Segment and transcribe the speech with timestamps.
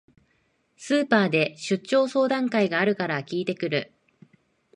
[0.77, 3.93] スーパーで出張相談会があるから聞いてくる